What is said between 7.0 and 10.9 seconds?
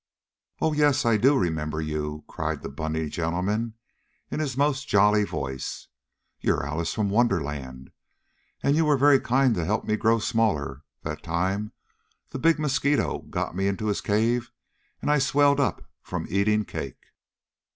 Wonderland, and you were very kind to help me grow smaller